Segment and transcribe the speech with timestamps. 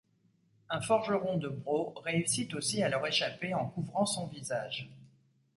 [0.71, 4.89] Un forgeron de Braux réussit aussi à leur échapper en couvrant son visage.